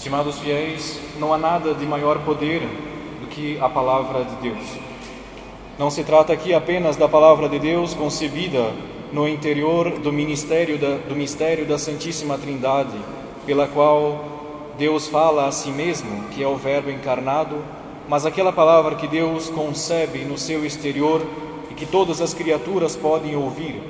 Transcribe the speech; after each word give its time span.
Estimados 0.00 0.38
fiéis, 0.38 0.98
não 1.18 1.30
há 1.30 1.36
nada 1.36 1.74
de 1.74 1.84
maior 1.84 2.20
poder 2.20 2.62
do 3.20 3.26
que 3.26 3.58
a 3.60 3.68
palavra 3.68 4.24
de 4.24 4.34
Deus. 4.36 4.78
Não 5.78 5.90
se 5.90 6.02
trata 6.04 6.32
aqui 6.32 6.54
apenas 6.54 6.96
da 6.96 7.06
palavra 7.06 7.50
de 7.50 7.58
Deus 7.58 7.92
concebida 7.92 8.72
no 9.12 9.28
interior 9.28 9.98
do 9.98 10.10
ministério 10.10 10.78
da, 10.78 10.96
do 11.06 11.14
mistério 11.14 11.66
da 11.66 11.76
Santíssima 11.76 12.38
Trindade, 12.38 12.96
pela 13.44 13.68
qual 13.68 14.24
Deus 14.78 15.06
fala 15.06 15.46
a 15.46 15.52
si 15.52 15.70
mesmo, 15.70 16.28
que 16.30 16.42
é 16.42 16.48
o 16.48 16.56
Verbo 16.56 16.90
encarnado, 16.90 17.56
mas 18.08 18.24
aquela 18.24 18.54
palavra 18.54 18.94
que 18.94 19.06
Deus 19.06 19.50
concebe 19.50 20.20
no 20.20 20.38
seu 20.38 20.64
exterior 20.64 21.20
e 21.70 21.74
que 21.74 21.84
todas 21.84 22.22
as 22.22 22.32
criaturas 22.32 22.96
podem 22.96 23.36
ouvir, 23.36 23.82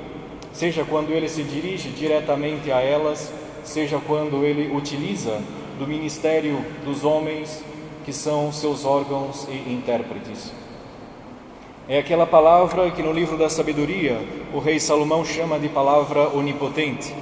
seja 0.53 0.85
quando 0.85 1.13
ele 1.13 1.29
se 1.29 1.45
dirige 1.45 1.91
diretamente 1.91 2.73
a 2.73 2.81
elas, 2.81 3.33
seja 3.63 4.01
quando 4.05 4.45
ele 4.45 4.77
utiliza 4.77 5.41
do 5.81 5.87
ministério 5.87 6.63
dos 6.85 7.07
homens 7.07 7.65
que 8.05 8.13
são 8.13 8.53
seus 8.53 8.85
órgãos 8.85 9.49
e 9.49 9.73
intérpretes. 9.73 10.53
É 11.89 11.99
aquela 11.99 12.27
palavra 12.27 12.91
que 12.91 13.03
no 13.03 13.11
livro 13.11 13.39
da 13.39 13.49
sabedoria 13.49 14.21
o 14.53 14.59
rei 14.59 14.79
Salomão 14.79 15.25
chama 15.25 15.59
de 15.59 15.71
palavra 15.71 16.37
onipotente. 16.37 17.15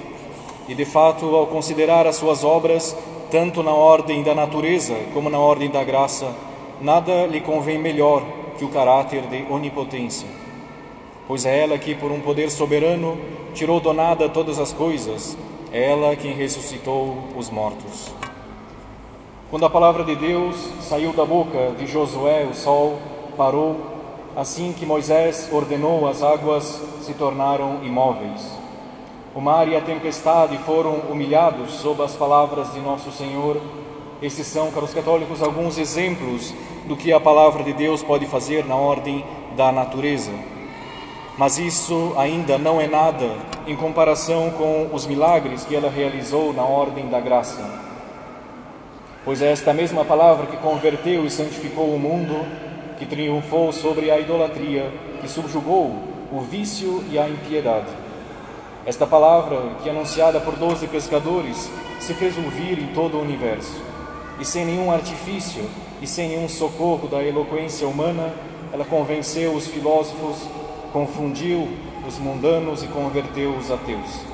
E 0.69 0.75
de 0.75 0.85
fato, 0.85 1.37
ao 1.37 1.47
considerar 1.47 2.05
as 2.05 2.17
suas 2.17 2.43
obras, 2.43 2.97
tanto 3.31 3.63
na 3.63 3.73
ordem 3.73 4.25
da 4.25 4.35
natureza 4.35 4.97
como 5.15 5.31
na 5.31 5.39
ordem 5.39 5.71
da 5.71 5.85
graça, 5.85 6.35
nada 6.81 7.27
lhe 7.27 7.41
convém 7.41 7.79
melhor 7.79 8.25
que 8.59 8.65
o 8.65 8.71
caráter 8.71 9.23
de 9.29 9.47
onipotência. 9.49 10.27
Pois 11.29 11.47
é 11.47 11.63
ela 11.63 11.79
que, 11.79 11.95
por 11.95 12.11
um 12.11 12.21
poder 12.21 12.51
soberano, 12.51 13.17
tirou 13.55 13.79
do 13.79 13.93
nada 13.93 14.29
todas 14.29 14.59
as 14.59 14.73
coisas, 14.73 15.39
é 15.73 15.93
ela 15.93 16.17
quem 16.17 16.33
ressuscitou 16.33 17.17
os 17.37 17.51
mortos. 17.51 18.18
Quando 19.51 19.65
a 19.65 19.71
palavra 19.71 20.05
de 20.05 20.15
Deus 20.15 20.57
saiu 20.83 21.15
da 21.15 21.25
boca 21.25 21.73
de 21.79 21.87
Josué, 21.87 22.45
o 22.45 22.55
sol 22.55 22.99
parou, 23.35 23.81
assim 24.37 24.75
que 24.79 24.85
Moisés 24.85 25.49
ordenou, 25.51 26.07
as 26.07 26.23
águas 26.23 26.83
se 27.01 27.15
tornaram 27.15 27.83
imóveis. 27.83 28.53
O 29.35 29.41
mar 29.41 29.67
e 29.67 29.75
a 29.75 29.81
tempestade 29.81 30.59
foram 30.59 30.97
humilhados 31.11 31.71
sob 31.77 32.03
as 32.03 32.15
palavras 32.15 32.75
de 32.75 32.81
nosso 32.81 33.11
Senhor. 33.11 33.59
Esses 34.21 34.47
são, 34.47 34.71
para 34.71 34.85
os 34.85 34.93
católicos, 34.93 35.43
alguns 35.43 35.79
exemplos 35.79 36.53
do 36.87 36.95
que 36.95 37.11
a 37.11 37.19
palavra 37.19 37.65
de 37.65 37.73
Deus 37.73 38.03
pode 38.03 38.27
fazer 38.27 38.67
na 38.67 38.77
ordem 38.77 39.25
da 39.57 39.73
natureza. 39.73 40.33
Mas 41.39 41.59
isso 41.59 42.13
ainda 42.19 42.59
não 42.59 42.79
é 42.79 42.87
nada 42.87 43.35
em 43.67 43.75
comparação 43.75 44.51
com 44.51 44.91
os 44.93 45.07
milagres 45.07 45.65
que 45.65 45.75
ela 45.75 45.89
realizou 45.89 46.53
na 46.53 46.65
ordem 46.65 47.09
da 47.09 47.19
graça 47.19 47.88
pois 49.29 49.43
é 49.43 49.53
esta 49.53 49.75
mesma 49.75 50.07
palavra 50.07 50.47
que 50.47 50.57
converteu 50.57 51.27
e 51.27 51.31
santificou 51.31 51.95
o 51.95 51.99
mundo, 51.99 52.47
que 52.99 53.05
triunfou 53.05 53.71
sobre 53.75 54.11
a 54.11 54.19
idolatria, 54.19 54.91
que 55.21 55.29
subjugou 55.29 55.95
o 56.33 56.41
vício 56.41 57.05
e 57.11 57.19
a 57.19 57.29
impiedade. 57.29 57.89
Esta 58.87 59.07
palavra, 59.07 59.75
que 59.83 59.91
anunciada 59.91 60.41
por 60.41 60.57
doze 60.57 60.87
pescadores, 60.87 61.71
se 62.01 62.15
fez 62.15 62.39
ouvir 62.39 62.79
em 62.79 62.87
todo 62.95 63.19
o 63.19 63.21
universo, 63.21 63.77
e 64.41 64.47
sem 64.47 64.65
nenhum 64.65 64.91
artifício 64.91 65.69
e 66.01 66.07
sem 66.07 66.31
nenhum 66.31 66.49
socorro 66.49 67.07
da 67.07 67.23
eloquência 67.23 67.87
humana, 67.87 68.33
ela 68.73 68.87
convenceu 68.87 69.53
os 69.53 69.67
filósofos, 69.67 70.39
confundiu 70.91 71.69
os 72.07 72.19
mundanos 72.19 72.83
e 72.83 72.87
converteu 72.87 73.51
os 73.51 73.71
ateus. 73.71 74.28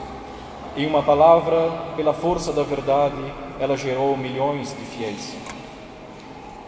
Em 0.77 0.87
uma 0.87 1.05
palavra, 1.05 1.71
pela 1.95 2.13
força 2.13 2.53
da 2.53 2.65
verdade, 2.65 3.23
ela 3.61 3.77
gerou 3.77 4.17
milhões 4.17 4.71
de 4.71 4.85
fiéis. 4.85 5.37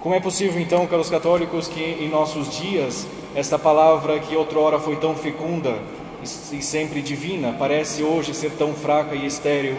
Como 0.01 0.15
é 0.15 0.21
possível 0.21 0.61
então, 0.61 0.87
caros 0.87 1.11
católicos, 1.11 1.67
que 1.67 1.81
em 1.81 2.09
nossos 2.09 2.57
dias 2.57 3.05
esta 3.35 3.59
palavra 3.59 4.21
que 4.21 4.37
outrora 4.37 4.79
foi 4.79 4.95
tão 4.95 5.17
fecunda 5.17 5.77
e 6.23 6.63
sempre 6.63 7.03
divina 7.03 7.57
parece 7.59 8.05
hoje 8.05 8.33
ser 8.33 8.53
tão 8.53 8.75
fraca 8.75 9.17
e 9.17 9.27
estéril 9.27 9.77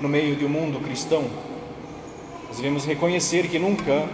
no 0.00 0.08
meio 0.08 0.36
de 0.36 0.44
um 0.44 0.48
mundo 0.48 0.78
cristão? 0.78 1.24
Nós 2.46 2.58
devemos 2.58 2.84
reconhecer 2.84 3.48
que 3.48 3.58
nunca 3.58 4.08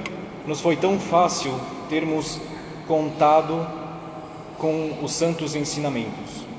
nos 0.46 0.62
foi 0.62 0.76
tão 0.76 0.98
fácil 0.98 1.52
termos 1.90 2.40
contado 2.88 3.66
com 4.56 4.96
os 5.02 5.12
santos 5.12 5.54
ensinamentos 5.54 6.49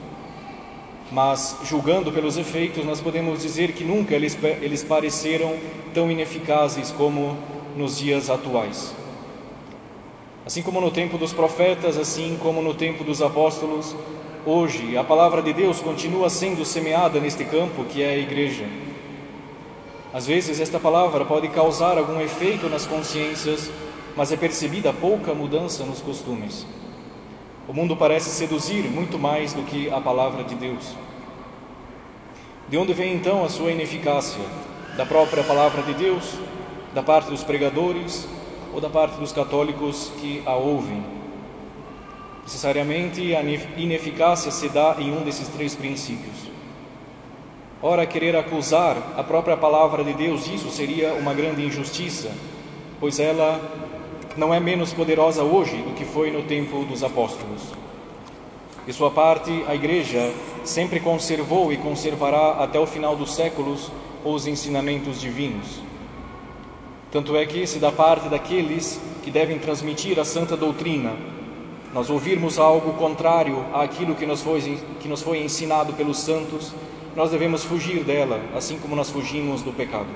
mas 1.11 1.57
julgando 1.63 2.11
pelos 2.11 2.37
efeitos, 2.37 2.85
nós 2.85 3.01
podemos 3.01 3.41
dizer 3.41 3.73
que 3.73 3.83
nunca 3.83 4.15
eles, 4.15 4.37
eles 4.61 4.81
pareceram 4.81 5.57
tão 5.93 6.09
ineficazes 6.09 6.91
como 6.91 7.37
nos 7.75 7.97
dias 7.97 8.29
atuais. 8.29 8.95
Assim 10.45 10.61
como 10.61 10.79
no 10.79 10.89
tempo 10.89 11.17
dos 11.17 11.33
profetas, 11.33 11.97
assim 11.97 12.37
como 12.41 12.61
no 12.61 12.73
tempo 12.73 13.03
dos 13.03 13.21
apóstolos, 13.21 13.93
hoje 14.45 14.97
a 14.97 15.03
palavra 15.03 15.41
de 15.41 15.51
Deus 15.51 15.81
continua 15.81 16.29
sendo 16.29 16.63
semeada 16.63 17.19
neste 17.19 17.43
campo 17.43 17.83
que 17.83 18.01
é 18.01 18.11
a 18.11 18.17
igreja. 18.17 18.65
Às 20.13 20.25
vezes 20.25 20.59
esta 20.59 20.79
palavra 20.79 21.25
pode 21.25 21.49
causar 21.49 21.97
algum 21.97 22.19
efeito 22.21 22.69
nas 22.69 22.85
consciências, 22.85 23.69
mas 24.15 24.31
é 24.31 24.37
percebida 24.37 24.93
pouca 24.93 25.33
mudança 25.33 25.83
nos 25.83 25.99
costumes. 25.99 26.65
O 27.67 27.73
mundo 27.73 27.95
parece 27.95 28.29
seduzir 28.29 28.83
muito 28.83 29.19
mais 29.19 29.53
do 29.53 29.61
que 29.63 29.89
a 29.89 30.01
palavra 30.01 30.43
de 30.43 30.55
Deus. 30.55 30.95
De 32.67 32.77
onde 32.77 32.93
vem 32.93 33.13
então 33.13 33.43
a 33.43 33.49
sua 33.49 33.71
ineficácia? 33.71 34.41
Da 34.97 35.05
própria 35.05 35.43
palavra 35.43 35.83
de 35.83 35.93
Deus, 35.93 36.37
da 36.93 37.03
parte 37.03 37.29
dos 37.29 37.43
pregadores 37.43 38.27
ou 38.73 38.81
da 38.81 38.89
parte 38.89 39.17
dos 39.19 39.31
católicos 39.31 40.11
que 40.19 40.41
a 40.45 40.55
ouvem? 40.55 41.03
Necessariamente 42.43 43.35
a 43.35 43.41
ineficácia 43.77 44.51
se 44.51 44.67
dá 44.67 44.95
em 44.97 45.11
um 45.11 45.23
desses 45.23 45.47
três 45.47 45.75
princípios. 45.75 46.49
Ora, 47.81 48.05
querer 48.05 48.35
acusar 48.35 48.97
a 49.17 49.23
própria 49.23 49.55
palavra 49.55 50.03
de 50.03 50.13
Deus 50.13 50.45
disso 50.45 50.69
seria 50.69 51.13
uma 51.13 51.33
grande 51.33 51.65
injustiça, 51.65 52.31
pois 52.99 53.19
ela 53.19 53.59
não 54.37 54.53
é 54.53 54.59
menos 54.59 54.93
poderosa 54.93 55.43
hoje 55.43 55.77
do 55.77 55.93
que 55.93 56.05
foi 56.05 56.31
no 56.31 56.43
tempo 56.43 56.83
dos 56.85 57.03
apóstolos. 57.03 57.61
De 58.85 58.93
sua 58.93 59.11
parte, 59.11 59.63
a 59.67 59.75
Igreja 59.75 60.33
sempre 60.63 60.99
conservou 60.99 61.71
e 61.71 61.77
conservará 61.77 62.63
até 62.63 62.79
o 62.79 62.87
final 62.87 63.15
dos 63.15 63.35
séculos 63.35 63.91
os 64.23 64.47
ensinamentos 64.47 65.19
divinos. 65.19 65.81
Tanto 67.11 67.35
é 67.35 67.45
que, 67.45 67.67
se 67.67 67.79
da 67.79 67.91
parte 67.91 68.29
daqueles 68.29 68.99
que 69.23 69.29
devem 69.29 69.59
transmitir 69.59 70.19
a 70.19 70.25
santa 70.25 70.55
doutrina, 70.55 71.13
nós 71.93 72.09
ouvirmos 72.09 72.57
algo 72.57 72.93
contrário 72.93 73.65
àquilo 73.73 74.15
que 74.15 74.25
nos 74.25 74.41
foi, 74.41 74.79
que 74.99 75.07
nos 75.07 75.21
foi 75.21 75.43
ensinado 75.43 75.93
pelos 75.93 76.19
santos, 76.19 76.73
nós 77.15 77.31
devemos 77.31 77.63
fugir 77.63 78.03
dela, 78.03 78.39
assim 78.55 78.79
como 78.79 78.95
nós 78.95 79.09
fugimos 79.09 79.61
do 79.61 79.73
pecado. 79.73 80.07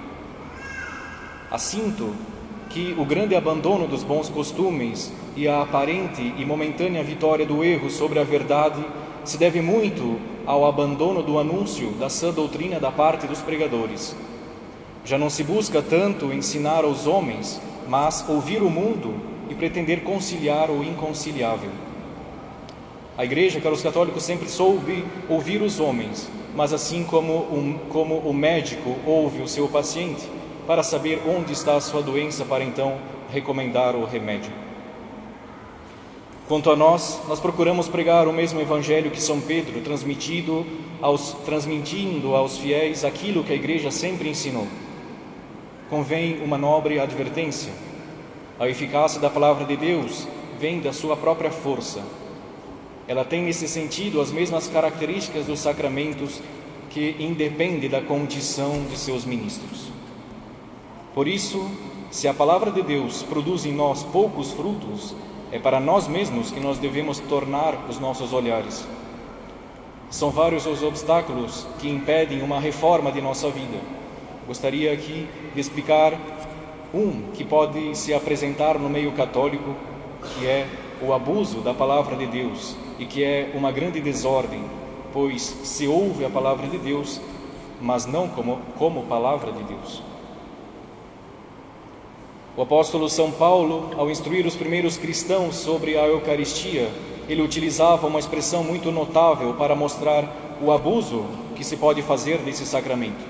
Assinto 1.51 2.15
que 2.69 2.95
o 2.97 3.05
grande 3.05 3.35
abandono 3.35 3.87
dos 3.87 4.03
bons 4.03 4.29
costumes 4.29 5.11
e 5.35 5.47
a 5.47 5.61
aparente 5.61 6.33
e 6.37 6.45
momentânea 6.45 7.03
vitória 7.03 7.45
do 7.45 7.63
erro 7.63 7.89
sobre 7.89 8.19
a 8.19 8.23
verdade 8.23 8.83
se 9.23 9.37
deve 9.37 9.61
muito 9.61 10.19
ao 10.45 10.65
abandono 10.65 11.23
do 11.23 11.39
anúncio 11.39 11.91
da 11.91 12.09
sã 12.09 12.31
doutrina 12.31 12.79
da 12.79 12.91
parte 12.91 13.27
dos 13.27 13.41
pregadores. 13.41 14.15
Já 15.03 15.17
não 15.17 15.29
se 15.29 15.43
busca 15.43 15.81
tanto 15.81 16.33
ensinar 16.33 16.83
aos 16.83 17.07
homens, 17.07 17.61
mas 17.87 18.25
ouvir 18.27 18.61
o 18.61 18.69
mundo 18.69 19.15
e 19.49 19.55
pretender 19.55 20.03
conciliar 20.03 20.69
o 20.69 20.83
inconciliável. 20.83 21.69
A 23.17 23.23
igreja, 23.23 23.61
caros 23.61 23.81
católicos, 23.81 24.23
sempre 24.23 24.49
soube 24.49 25.05
ouvir 25.29 25.61
os 25.61 25.79
homens, 25.79 26.29
mas 26.55 26.73
assim 26.73 27.03
como, 27.03 27.33
um, 27.33 27.79
como 27.89 28.15
o 28.17 28.33
médico 28.33 28.95
ouve 29.05 29.41
o 29.41 29.47
seu 29.47 29.67
paciente, 29.67 30.27
para 30.65 30.83
saber 30.83 31.21
onde 31.27 31.53
está 31.53 31.75
a 31.75 31.81
sua 31.81 32.01
doença, 32.01 32.45
para 32.45 32.63
então 32.63 32.97
recomendar 33.31 33.95
o 33.95 34.05
remédio. 34.05 34.51
Quanto 36.47 36.69
a 36.69 36.75
nós, 36.75 37.21
nós 37.27 37.39
procuramos 37.39 37.87
pregar 37.87 38.27
o 38.27 38.33
mesmo 38.33 38.61
evangelho 38.61 39.09
que 39.09 39.21
São 39.21 39.41
Pedro, 39.41 39.81
transmitido 39.81 40.63
aos, 41.01 41.33
transmitindo 41.43 42.35
aos 42.35 42.59
fiéis 42.59 43.03
aquilo 43.03 43.43
que 43.43 43.51
a 43.51 43.55
igreja 43.55 43.89
sempre 43.89 44.29
ensinou. 44.29 44.67
Convém 45.89 46.43
uma 46.43 46.57
nobre 46.57 46.99
advertência. 46.99 47.73
A 48.59 48.69
eficácia 48.69 49.19
da 49.19 49.29
palavra 49.29 49.65
de 49.65 49.75
Deus 49.75 50.27
vem 50.59 50.79
da 50.79 50.93
sua 50.93 51.17
própria 51.17 51.49
força. 51.49 52.01
Ela 53.07 53.25
tem 53.25 53.43
nesse 53.43 53.67
sentido 53.67 54.21
as 54.21 54.31
mesmas 54.31 54.67
características 54.67 55.47
dos 55.47 55.59
sacramentos 55.59 56.41
que 56.91 57.15
independe 57.19 57.89
da 57.89 58.01
condição 58.01 58.83
de 58.89 58.97
seus 58.97 59.25
ministros. 59.25 59.94
Por 61.15 61.29
isso, 61.29 61.71
se 62.11 62.27
a 62.27 62.33
palavra 62.33 62.69
de 62.71 62.81
Deus 62.81 63.23
produz 63.23 63.65
em 63.65 63.71
nós 63.71 64.03
poucos 64.03 64.51
frutos, 64.51 65.15
é 65.49 65.57
para 65.57 65.79
nós 65.79 66.09
mesmos 66.09 66.51
que 66.51 66.59
nós 66.59 66.77
devemos 66.77 67.19
tornar 67.19 67.85
os 67.87 67.97
nossos 68.01 68.33
olhares. 68.33 68.85
São 70.09 70.29
vários 70.29 70.65
os 70.65 70.83
obstáculos 70.83 71.65
que 71.79 71.87
impedem 71.87 72.41
uma 72.41 72.59
reforma 72.59 73.13
de 73.13 73.21
nossa 73.21 73.49
vida. 73.49 73.77
Gostaria 74.45 74.91
aqui 74.91 75.25
de 75.53 75.61
explicar 75.61 76.19
Um 76.93 77.31
que 77.33 77.45
pode 77.45 77.97
se 77.97 78.13
apresentar 78.13 78.77
no 78.77 78.89
meio 78.89 79.13
católico, 79.13 79.73
que 80.21 80.45
é 80.45 80.67
o 81.01 81.13
abuso 81.13 81.61
da 81.61 81.73
palavra 81.73 82.17
de 82.17 82.25
Deus 82.25 82.75
e 82.99 83.05
que 83.05 83.23
é 83.23 83.51
uma 83.53 83.71
grande 83.71 84.01
desordem, 84.01 84.63
pois 85.13 85.41
se 85.41 85.87
ouve 85.87 86.25
a 86.25 86.29
palavra 86.29 86.67
de 86.67 86.77
Deus, 86.77 87.21
mas 87.81 88.05
não 88.05 88.27
como, 88.27 88.59
como 88.77 89.03
palavra 89.03 89.53
de 89.53 89.63
Deus. 89.63 90.03
O 92.57 92.61
apóstolo 92.61 93.09
São 93.09 93.31
Paulo, 93.31 93.91
ao 93.97 94.09
instruir 94.09 94.45
os 94.45 94.55
primeiros 94.55 94.95
cristãos 94.95 95.57
sobre 95.57 95.97
a 95.97 96.07
Eucaristia, 96.07 96.89
ele 97.27 97.41
utilizava 97.41 98.07
uma 98.07 98.17
expressão 98.17 98.63
muito 98.63 98.93
notável 98.93 99.55
para 99.55 99.75
mostrar 99.75 100.23
o 100.61 100.71
abuso 100.71 101.25
que 101.53 101.65
se 101.65 101.75
pode 101.75 102.01
fazer 102.01 102.37
desse 102.37 102.65
sacramento. 102.65 103.25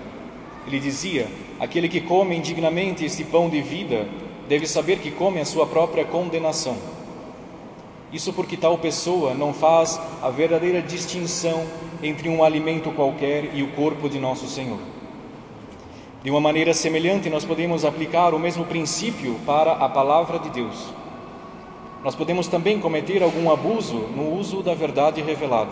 Ele 0.67 0.79
dizia: 0.79 1.27
Aquele 1.59 1.89
que 1.89 2.01
come 2.01 2.35
indignamente 2.35 3.03
este 3.03 3.23
pão 3.23 3.49
de 3.49 3.63
vida 3.63 4.07
deve 4.47 4.67
saber 4.67 4.99
que 4.99 5.09
come 5.09 5.39
a 5.39 5.45
sua 5.45 5.65
própria 5.65 6.05
condenação. 6.05 6.77
Isso 8.13 8.31
porque 8.31 8.55
tal 8.55 8.77
pessoa 8.77 9.33
não 9.33 9.55
faz 9.55 9.99
a 10.21 10.29
verdadeira 10.29 10.83
distinção 10.83 11.65
entre 12.03 12.29
um 12.29 12.43
alimento 12.43 12.91
qualquer 12.91 13.55
e 13.55 13.63
o 13.63 13.71
corpo 13.71 14.07
de 14.07 14.19
nosso 14.19 14.45
Senhor. 14.45 14.94
De 16.25 16.31
uma 16.31 16.41
maneira 16.41 16.73
semelhante, 16.73 17.29
nós 17.29 17.45
podemos 17.45 17.85
aplicar 17.85 18.33
o 18.33 18.39
mesmo 18.39 18.65
princípio 18.65 19.35
para 19.45 19.73
a 19.73 19.87
palavra 19.87 20.39
de 20.39 20.49
Deus. 20.49 20.87
Nós 22.03 22.15
podemos 22.15 22.47
também 22.47 22.79
cometer 22.79 23.21
algum 23.21 23.51
abuso 23.51 23.97
no 24.15 24.33
uso 24.33 24.63
da 24.63 24.73
verdade 24.73 25.21
revelada. 25.21 25.69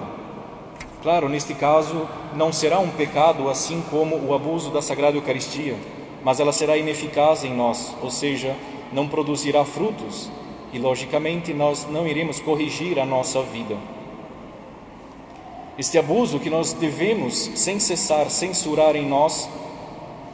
Claro, 1.01 1.27
neste 1.27 1.55
caso, 1.55 2.07
não 2.35 2.53
será 2.53 2.77
um 2.77 2.91
pecado 2.91 3.49
assim 3.49 3.83
como 3.89 4.15
o 4.15 4.31
abuso 4.31 4.69
da 4.69 4.79
Sagrada 4.79 5.17
Eucaristia, 5.17 5.75
mas 6.23 6.39
ela 6.39 6.53
será 6.53 6.77
ineficaz 6.77 7.43
em 7.43 7.51
nós, 7.51 7.91
ou 7.99 8.11
seja, 8.11 8.55
não 8.91 9.07
produzirá 9.07 9.65
frutos 9.65 10.29
e, 10.71 10.77
logicamente, 10.77 11.51
nós 11.51 11.87
não 11.89 12.07
iremos 12.07 12.39
corrigir 12.39 12.99
a 12.99 13.07
nossa 13.07 13.41
vida. 13.41 13.75
Este 15.79 15.97
abuso 15.97 16.39
que 16.39 16.51
nós 16.51 16.73
devemos, 16.73 17.49
sem 17.55 17.79
cessar, 17.79 18.29
censurar 18.29 18.95
em 18.95 19.07
nós, 19.07 19.49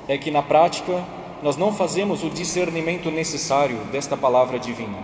é 0.09 0.17
que 0.17 0.31
na 0.31 0.41
prática 0.41 1.05
nós 1.43 1.55
não 1.55 1.71
fazemos 1.71 2.23
o 2.23 2.31
discernimento 2.31 3.11
necessário 3.11 3.77
desta 3.91 4.17
palavra 4.17 4.57
divina. 4.57 4.97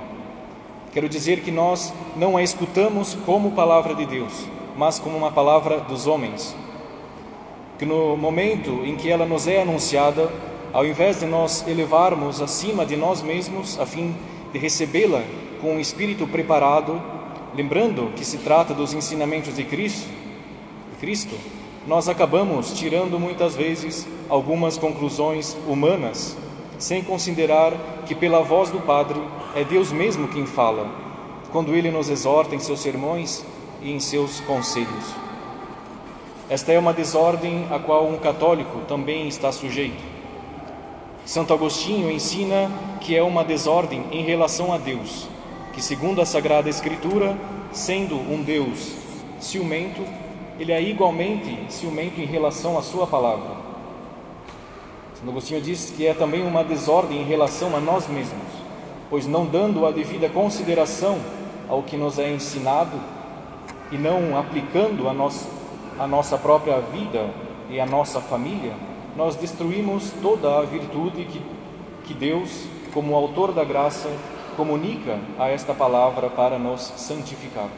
Quero 0.92 1.08
dizer 1.08 1.42
que 1.42 1.52
nós 1.52 1.94
não 2.16 2.36
a 2.36 2.42
escutamos 2.42 3.16
como 3.24 3.52
palavra 3.52 3.94
de 3.94 4.06
Deus, 4.06 4.48
mas 4.76 4.98
como 4.98 5.16
uma 5.16 5.32
palavra 5.32 5.80
dos 5.80 6.08
homens. 6.08 6.56
Que 7.78 7.86
no 7.86 8.18
momento 8.18 8.84
em 8.84 8.96
que 8.96 9.08
ela 9.08 9.28
nos 9.28 9.48
é 9.48 9.62
anunciada, 9.62 10.28
ao 10.74 10.84
invés 10.84 11.20
de 11.20 11.28
nós 11.28 11.64
elevarmos 11.68 12.42
acima 12.42 12.84
de 12.84 12.98
nós 12.98 13.22
mesmos 13.22 13.80
a 13.80 13.86
fim 13.86 14.16
de 14.52 14.58
recebê-la 14.58 15.22
com 15.62 15.76
um 15.76 15.80
espírito 15.80 16.26
preparado, 16.26 17.00
lembrando 17.56 18.12
que 18.16 18.26
se 18.26 18.40
trata 18.40 18.74
dos 18.74 18.94
ensinamentos 18.94 19.56
de 19.56 19.66
Cristo, 19.66 20.10
de 20.92 20.98
Cristo, 21.00 21.36
nós 21.88 22.10
acabamos 22.10 22.74
tirando 22.74 23.20
muitas 23.20 23.56
vezes 23.56 24.08
algumas 24.28 24.78
conclusões 24.78 25.56
humanas, 25.68 26.36
sem 26.80 27.04
considerar 27.04 27.74
que 28.06 28.16
pela 28.16 28.42
voz 28.42 28.70
do 28.70 28.80
Padre 28.80 29.22
é 29.56 29.64
Deus 29.64 29.92
mesmo 29.92 30.28
quem 30.28 30.46
fala, 30.46 30.90
quando 31.52 31.76
ele 31.76 31.92
nos 31.92 32.10
exorta 32.10 32.56
em 32.56 32.60
seus 32.60 32.80
sermões 32.80 33.46
e 33.82 33.92
em 33.92 34.00
seus 34.00 34.40
conselhos. 34.42 35.14
Esta 36.50 36.72
é 36.72 36.80
uma 36.80 36.94
desordem 36.94 37.68
a 37.72 37.80
qual 37.80 38.08
um 38.08 38.18
católico 38.18 38.80
também 38.88 39.28
está 39.28 39.52
sujeito. 39.52 40.04
Santo 41.24 41.54
Agostinho 41.54 42.12
ensina 42.12 42.70
que 43.00 43.16
é 43.16 43.22
uma 43.24 43.44
desordem 43.44 44.06
em 44.12 44.24
relação 44.24 44.74
a 44.74 44.78
Deus, 44.78 45.28
que, 45.74 45.82
segundo 45.82 46.22
a 46.22 46.26
Sagrada 46.26 46.70
Escritura, 46.70 47.38
sendo 47.72 48.16
um 48.16 48.42
Deus 48.44 48.92
ciumento, 49.40 50.02
ele 50.60 50.72
é 50.72 50.82
igualmente 50.82 51.58
ciumento 51.70 52.20
em 52.22 52.26
relação 52.26 52.78
à 52.78 52.82
Sua 52.82 53.06
palavra. 53.06 53.56
Santo 55.16 55.30
Agostinho 55.30 55.62
diz 55.62 55.90
que 55.90 56.06
é 56.06 56.14
também 56.14 56.46
uma 56.46 56.64
desordem 56.64 57.22
em 57.22 57.26
relação 57.26 57.76
a 57.76 57.80
nós 57.80 58.08
mesmos, 58.08 58.48
pois 59.10 59.28
não 59.28 59.46
dando 59.46 59.86
a 59.86 59.92
devida 59.92 60.30
consideração 60.30 61.18
ao 61.68 61.84
que 61.84 61.98
nos 61.98 62.20
é 62.20 62.30
ensinado 62.30 63.00
e 63.92 63.98
não 63.98 64.38
aplicando 64.38 65.08
a, 65.10 65.14
nós, 65.14 65.48
a 66.00 66.08
nossa 66.08 66.38
própria 66.38 66.80
vida 66.80 67.30
e 67.70 67.80
a 67.80 67.86
nossa 67.86 68.22
família, 68.22 68.74
nós 69.16 69.36
destruímos 69.36 70.12
toda 70.22 70.60
a 70.60 70.62
virtude 70.62 71.26
que, 71.26 71.42
que 72.06 72.14
Deus, 72.14 72.66
como 72.94 73.16
autor 73.16 73.52
da 73.52 73.64
graça, 73.64 74.10
comunica 74.56 75.20
a 75.38 75.50
esta 75.50 75.74
palavra 75.74 76.30
para 76.30 76.58
nos 76.58 76.82
santificar. 76.98 77.70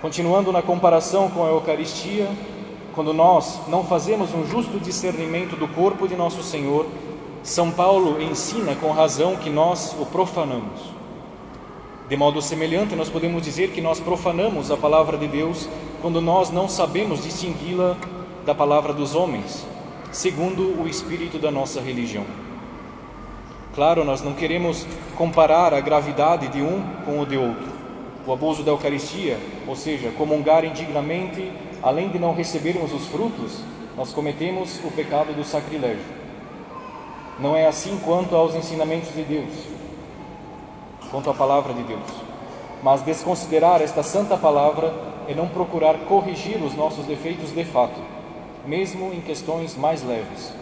Continuando 0.00 0.52
na 0.52 0.62
comparação 0.62 1.28
com 1.28 1.44
a 1.44 1.48
Eucaristia, 1.48 2.28
quando 2.94 3.12
nós 3.12 3.60
não 3.66 3.82
fazemos 3.82 4.32
um 4.32 4.46
justo 4.46 4.78
discernimento 4.78 5.56
do 5.56 5.66
corpo 5.66 6.06
de 6.06 6.14
nosso 6.14 6.40
Senhor, 6.40 6.86
São 7.42 7.72
Paulo 7.72 8.22
ensina 8.22 8.76
com 8.76 8.92
razão 8.92 9.34
que 9.34 9.50
nós 9.50 9.96
o 9.98 10.06
profanamos. 10.06 10.80
De 12.08 12.16
modo 12.16 12.40
semelhante, 12.40 12.94
nós 12.94 13.08
podemos 13.08 13.42
dizer 13.42 13.72
que 13.72 13.80
nós 13.80 13.98
profanamos 13.98 14.70
a 14.70 14.76
palavra 14.76 15.18
de 15.18 15.26
Deus 15.26 15.68
quando 16.00 16.20
nós 16.20 16.50
não 16.50 16.68
sabemos 16.68 17.24
distingui-la 17.24 17.96
da 18.46 18.54
palavra 18.54 18.92
dos 18.92 19.16
homens, 19.16 19.66
segundo 20.12 20.80
o 20.80 20.86
espírito 20.86 21.40
da 21.40 21.50
nossa 21.50 21.80
religião. 21.80 22.24
Claro, 23.74 24.04
nós 24.04 24.22
não 24.22 24.32
queremos 24.32 24.86
comparar 25.16 25.74
a 25.74 25.80
gravidade 25.80 26.46
de 26.48 26.62
um 26.62 26.82
com 27.04 27.20
o 27.20 27.26
de 27.26 27.36
outro. 27.36 27.77
O 28.28 28.32
abuso 28.32 28.62
da 28.62 28.70
Eucaristia, 28.70 29.38
ou 29.66 29.74
seja, 29.74 30.10
comungar 30.10 30.64
indignamente, 30.64 31.50
além 31.82 32.10
de 32.10 32.18
não 32.18 32.34
recebermos 32.34 32.92
os 32.92 33.06
frutos, 33.06 33.60
nós 33.96 34.12
cometemos 34.12 34.78
o 34.84 34.90
pecado 34.90 35.34
do 35.34 35.42
sacrilégio. 35.42 36.04
Não 37.40 37.56
é 37.56 37.66
assim 37.66 37.98
quanto 38.04 38.36
aos 38.36 38.54
ensinamentos 38.54 39.14
de 39.14 39.22
Deus, 39.22 39.52
quanto 41.10 41.30
à 41.30 41.34
palavra 41.34 41.72
de 41.72 41.82
Deus. 41.82 42.10
Mas 42.82 43.02
desconsiderar 43.02 43.80
esta 43.80 44.02
santa 44.02 44.36
palavra 44.36 44.94
é 45.26 45.34
não 45.34 45.48
procurar 45.48 45.94
corrigir 46.00 46.62
os 46.62 46.74
nossos 46.74 47.06
defeitos 47.06 47.52
de 47.52 47.64
fato 47.64 47.98
mesmo 48.68 49.14
em 49.14 49.20
questões 49.22 49.74
mais 49.74 50.02
leves. 50.02 50.52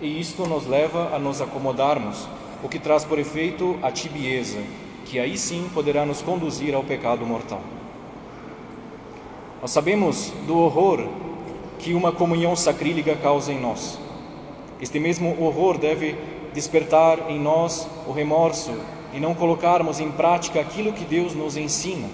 E 0.00 0.20
isto 0.20 0.46
nos 0.46 0.66
leva 0.66 1.16
a 1.16 1.18
nos 1.18 1.40
acomodarmos, 1.40 2.28
o 2.62 2.68
que 2.68 2.78
traz 2.78 3.02
por 3.02 3.18
efeito 3.18 3.78
a 3.82 3.90
tibieza, 3.90 4.60
que 5.06 5.18
aí 5.18 5.38
sim 5.38 5.70
poderá 5.72 6.04
nos 6.04 6.20
conduzir 6.20 6.74
ao 6.74 6.84
pecado 6.84 7.24
mortal. 7.24 7.62
Nós 9.62 9.70
sabemos 9.70 10.32
do 10.46 10.58
horror 10.58 11.08
que 11.78 11.94
uma 11.94 12.12
comunhão 12.12 12.54
sacrílega 12.54 13.16
causa 13.16 13.52
em 13.52 13.58
nós. 13.58 13.98
Este 14.80 15.00
mesmo 15.00 15.34
horror 15.42 15.78
deve 15.78 16.14
despertar 16.52 17.30
em 17.30 17.40
nós 17.40 17.88
o 18.06 18.12
remorso 18.12 18.74
e 19.14 19.18
não 19.18 19.34
colocarmos 19.34 19.98
em 20.00 20.10
prática 20.10 20.60
aquilo 20.60 20.92
que 20.92 21.04
Deus 21.04 21.34
nos 21.34 21.56
ensina 21.56 22.06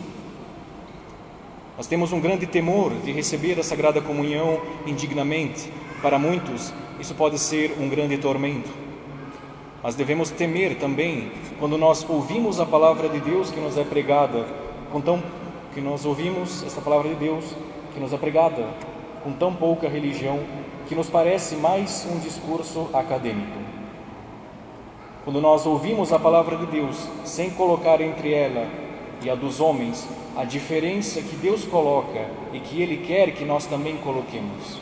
nós 1.76 1.86
temos 1.86 2.12
um 2.12 2.20
grande 2.20 2.46
temor 2.46 2.92
de 3.02 3.10
receber 3.12 3.58
a 3.58 3.62
Sagrada 3.62 4.00
Comunhão 4.00 4.60
indignamente. 4.86 5.68
Para 6.02 6.18
muitos, 6.18 6.72
isso 7.00 7.14
pode 7.14 7.38
ser 7.38 7.74
um 7.80 7.88
grande 7.88 8.18
tormento. 8.18 8.70
Mas 9.82 9.94
devemos 9.94 10.30
temer 10.30 10.76
também 10.78 11.32
quando 11.58 11.76
nós 11.76 12.08
ouvimos 12.08 12.60
a 12.60 12.66
palavra 12.66 13.08
de 13.08 13.20
Deus 13.20 13.50
que 13.50 13.60
nos 13.60 13.76
é 13.76 13.84
pregada, 13.84 14.46
com 14.92 15.00
tão 15.00 15.22
que 15.74 15.80
nós 15.80 16.04
ouvimos 16.04 16.62
essa 16.62 16.80
palavra 16.80 17.08
de 17.08 17.14
Deus 17.16 17.44
que 17.94 18.00
nos 18.00 18.12
é 18.12 18.16
pregada 18.16 18.66
com 19.22 19.32
tão 19.32 19.54
pouca 19.54 19.88
religião 19.88 20.40
que 20.88 20.94
nos 20.94 21.08
parece 21.08 21.56
mais 21.56 22.06
um 22.10 22.18
discurso 22.18 22.90
acadêmico. 22.92 23.58
Quando 25.24 25.40
nós 25.40 25.64
ouvimos 25.64 26.12
a 26.12 26.18
palavra 26.18 26.56
de 26.56 26.66
Deus 26.66 27.08
sem 27.24 27.50
colocar 27.50 28.00
entre 28.00 28.32
ela 28.32 28.66
e 29.22 29.30
a 29.30 29.34
dos 29.34 29.60
homens 29.60 30.06
a 30.36 30.44
diferença 30.44 31.20
que 31.22 31.36
Deus 31.36 31.64
coloca 31.64 32.26
e 32.52 32.58
que 32.58 32.82
Ele 32.82 32.98
quer 33.06 33.32
que 33.32 33.44
nós 33.44 33.66
também 33.66 33.96
coloquemos. 33.98 34.78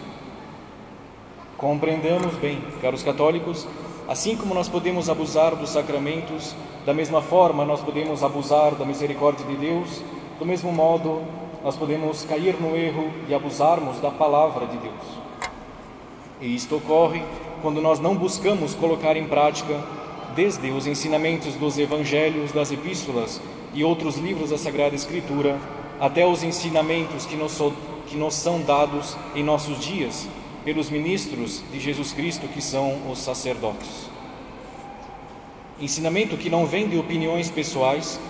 Compreendamos 1.59 2.35
bem, 2.37 2.63
caros 2.81 3.03
católicos, 3.03 3.69
assim 4.11 4.37
como 4.37 4.53
nós 4.53 4.69
podemos 4.69 5.09
abusar 5.09 5.55
dos 5.55 5.71
sacramentos, 5.71 6.53
da 6.85 6.93
mesma 6.93 7.23
forma 7.23 7.65
nós 7.65 7.81
podemos 7.81 8.25
abusar 8.25 8.75
da 8.75 8.85
misericórdia 8.85 9.47
de 9.47 9.55
Deus, 9.55 10.03
do 10.37 10.45
mesmo 10.45 10.73
modo 10.73 11.23
nós 11.63 11.77
podemos 11.77 12.25
cair 12.25 12.61
no 12.61 12.77
erro 12.77 13.09
e 13.29 13.35
abusarmos 13.35 14.01
da 14.01 14.11
palavra 14.11 14.67
de 14.67 14.79
Deus. 14.79 15.21
E 16.41 16.53
isto 16.53 16.75
ocorre 16.75 17.23
quando 17.63 17.81
nós 17.81 18.01
não 18.01 18.17
buscamos 18.17 18.75
colocar 18.75 19.17
em 19.17 19.29
prática, 19.29 19.81
desde 20.35 20.73
os 20.73 20.89
ensinamentos 20.89 21.55
dos 21.55 21.79
evangelhos, 21.79 22.51
das 22.51 22.73
epístolas, 22.73 23.41
e 23.73 23.85
outros 23.85 24.17
livros 24.17 24.51
da 24.51 24.59
Sagrada 24.59 24.97
Escritura, 24.97 25.57
até 26.01 26.27
os 26.27 26.43
ensinamentos 26.43 27.27
que 27.27 27.37
nos, 27.37 27.63
que 28.09 28.17
nos 28.17 28.35
são 28.35 28.61
dados 28.61 29.17
em 29.37 29.45
nossos 29.45 29.79
dias 29.79 30.27
pelos 30.65 30.91
ministros 30.91 31.63
de 31.73 31.81
Jesus 31.81 32.13
Cristo, 32.13 32.47
que 32.49 32.61
são 32.61 33.11
os 33.11 33.19
sacerdotes. 33.19 34.11
ensinamento 35.81 36.37
que 36.37 36.51
não 36.51 36.67
vem 36.67 36.89
de 36.89 36.99
opiniões 36.99 37.51
pessoais, 37.51 38.21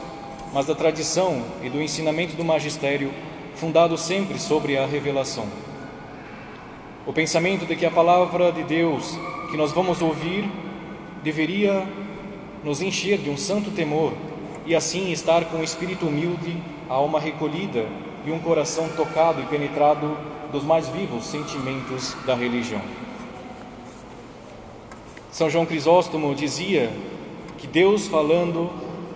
mas 0.53 0.67
da 0.67 0.75
tradição 0.75 1.45
e 1.63 1.69
do 1.69 1.83
ensinamento 1.83 2.37
do 2.37 2.45
magistério, 2.45 3.13
fundado 3.57 3.99
sempre 3.99 4.39
sobre 4.39 4.77
a 4.79 4.87
revelação. 4.87 5.47
O 7.07 7.13
pensamento 7.13 7.67
de 7.67 7.75
que 7.75 7.87
a 7.87 7.91
palavra 7.91 8.53
de 8.53 8.63
Deus 8.63 9.19
que 9.51 9.57
nós 9.57 9.73
vamos 9.73 10.01
ouvir 10.01 10.49
deveria 11.25 11.85
nos 12.63 12.81
encher 12.81 13.19
de 13.19 13.29
um 13.29 13.37
santo 13.37 13.71
temor 13.71 14.13
e 14.65 14.75
assim 14.75 15.11
estar 15.11 15.47
com 15.47 15.59
o 15.59 15.65
espírito 15.65 16.07
humilde, 16.07 16.57
a 16.89 16.95
alma 16.95 17.19
recolhida 17.19 17.87
e 18.25 18.31
um 18.31 18.39
coração 18.39 18.89
tocado 18.97 19.41
e 19.41 19.47
penetrado 19.47 20.17
dos 20.53 20.65
mais 20.65 20.89
vivos 20.89 21.27
sentimentos 21.27 22.15
da 22.27 22.35
religião. 22.35 22.81
São 25.31 25.49
João 25.49 25.65
Crisóstomo 25.65 26.35
dizia 26.35 26.91
que 27.57 27.67
Deus 27.67 28.07
falando 28.07 28.71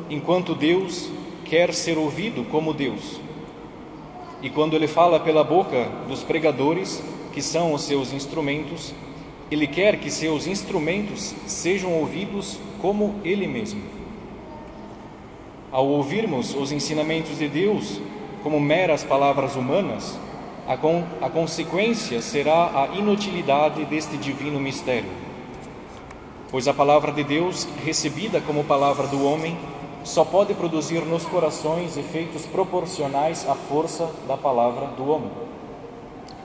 enquanto 0.08 0.54
Deus 0.54 1.10
quer 1.44 1.74
ser 1.74 1.98
ouvido 1.98 2.44
como 2.50 2.72
Deus. 2.72 3.20
E 4.40 4.48
quando 4.48 4.74
ele 4.74 4.86
fala 4.86 5.18
pela 5.18 5.42
boca 5.42 5.88
dos 6.08 6.22
pregadores, 6.22 7.02
que 7.32 7.42
são 7.42 7.72
os 7.72 7.82
seus 7.82 8.12
instrumentos, 8.12 8.94
ele 9.50 9.66
quer 9.66 9.98
que 9.98 10.10
seus 10.10 10.46
instrumentos 10.46 11.34
sejam 11.46 11.92
ouvidos 11.92 12.58
como 12.80 13.16
ele 13.24 13.46
mesmo. 13.46 13.82
Ao 15.72 15.86
ouvirmos 15.86 16.54
os 16.54 16.70
ensinamentos 16.70 17.38
de 17.38 17.48
Deus 17.48 18.00
como 18.44 18.60
meras 18.60 19.02
palavras 19.02 19.56
humanas, 19.56 20.18
a, 20.68 20.76
con 20.76 21.02
a 21.22 21.30
consequência 21.30 22.20
será 22.20 22.82
a 22.82 22.88
inutilidade 22.94 23.86
deste 23.86 24.18
divino 24.18 24.60
mistério. 24.60 25.08
Pois 26.50 26.68
a 26.68 26.74
palavra 26.74 27.10
de 27.10 27.24
Deus, 27.24 27.66
recebida 27.82 28.42
como 28.42 28.62
palavra 28.62 29.06
do 29.06 29.24
homem, 29.24 29.56
só 30.04 30.26
pode 30.26 30.52
produzir 30.52 31.00
nos 31.06 31.24
corações 31.24 31.96
efeitos 31.96 32.44
proporcionais 32.44 33.48
à 33.48 33.54
força 33.54 34.10
da 34.28 34.36
palavra 34.36 34.88
do 34.88 35.08
homem. 35.08 35.30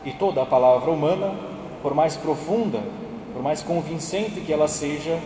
E 0.06 0.14
toda 0.14 0.42
a 0.42 0.46
palavra 0.46 0.90
humana, 0.90 1.36
por 1.84 1.94
mais 1.94 2.16
profunda, 2.16 2.82
por 3.34 3.44
mais 3.44 3.62
convincente 3.62 4.40
que 4.40 4.54
ela 4.54 4.70
seja 4.70 5.20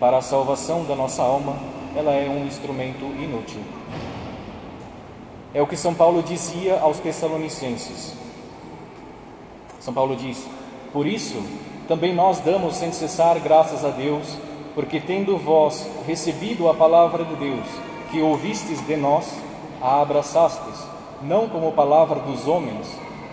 para 0.00 0.18
a 0.18 0.22
salvação 0.22 0.84
da 0.84 0.96
nossa 0.96 1.22
alma, 1.22 1.56
ela 1.94 2.12
é 2.12 2.28
um 2.28 2.44
instrumento 2.46 3.04
inútil. 3.04 3.60
É 5.54 5.62
o 5.62 5.66
que 5.66 5.76
São 5.76 5.94
Paulo 5.94 6.22
dizia 6.22 6.80
aos 6.80 6.98
Tessalonicenses. 6.98 8.14
São 9.80 9.94
Paulo 9.94 10.16
diz: 10.16 10.46
Por 10.92 11.06
isso, 11.06 11.42
também 11.88 12.14
nós 12.14 12.40
damos 12.40 12.76
sem 12.76 12.92
cessar 12.92 13.38
graças 13.38 13.84
a 13.84 13.90
Deus, 13.90 14.36
porque 14.74 15.00
tendo 15.00 15.38
vós 15.38 15.88
recebido 16.06 16.68
a 16.68 16.74
palavra 16.74 17.24
de 17.24 17.36
Deus, 17.36 17.66
que 18.10 18.20
ouvistes 18.20 18.84
de 18.86 18.96
nós, 18.96 19.32
a 19.80 20.00
abraçastes, 20.02 20.84
não 21.22 21.48
como 21.48 21.72
palavra 21.72 22.20
dos 22.20 22.46
homens, 22.46 22.86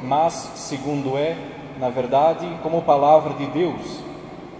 mas, 0.03 0.51
segundo 0.55 1.17
é, 1.17 1.36
na 1.79 1.89
verdade, 1.89 2.48
como 2.62 2.82
palavra 2.82 3.34
de 3.34 3.48
Deus, 3.48 4.00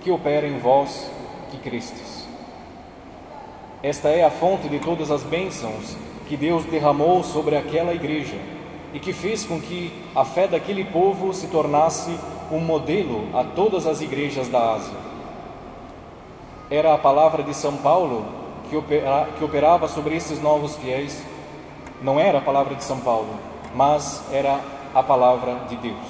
que 0.02 0.12
opera 0.12 0.48
em 0.48 0.58
vós 0.60 1.10
que 1.52 1.58
crestes. 1.58 2.28
Esta 3.82 4.10
é 4.10 4.24
a 4.24 4.32
fonte 4.32 4.68
de 4.68 4.80
todas 4.80 5.12
as 5.12 5.24
bênçãos 5.24 5.96
que 6.34 6.38
Deus 6.38 6.66
derramou 6.66 7.24
sobre 7.24 7.56
aquela 7.56 7.94
igreja 7.94 8.40
e 8.92 9.00
que 9.00 9.14
fez 9.14 9.46
com 9.46 9.62
que 9.62 9.94
a 10.16 10.26
fé 10.26 10.48
daquele 10.48 10.84
povo 10.84 11.32
se 11.32 11.46
tornasse 11.46 12.10
um 12.52 12.58
modelo 12.58 13.28
a 13.38 13.44
todas 13.44 13.86
as 13.86 14.02
igrejas 14.02 14.48
da 14.48 14.74
Ásia. 14.74 14.98
Era 16.72 16.96
a 16.96 16.98
palavra 16.98 17.44
de 17.44 17.54
São 17.54 17.78
Paulo 17.78 18.26
que, 18.68 18.76
opera, 18.76 19.28
que 19.38 19.46
operava 19.46 19.88
sobre 19.88 20.16
esses 20.16 20.42
novos 20.42 20.76
fiéis, 20.76 21.24
não 22.02 22.20
era 22.20 22.40
a 22.40 22.42
palavra 22.42 22.74
de 22.74 22.84
São 22.84 23.00
Paulo, 23.02 23.30
mas 23.76 24.24
era 24.34 24.60
a 24.92 25.04
palavra 25.04 25.54
de 25.70 25.76
Deus. 25.76 26.08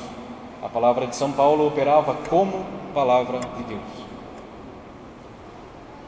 A 0.63 0.69
palavra 0.69 1.05
de 1.05 1.17
São 1.17 1.33
Paulo 1.33 1.67
operava 1.67 2.15
como 2.29 2.63
palavra 2.93 3.41
de 3.57 3.63
Deus. 3.63 3.81